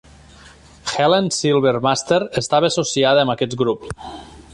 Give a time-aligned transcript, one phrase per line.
[0.93, 3.87] Helen Silvermaster estava associada amb aquest grup.